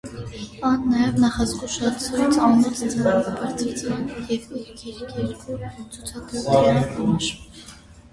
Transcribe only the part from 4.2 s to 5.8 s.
եւ իր գիրքերու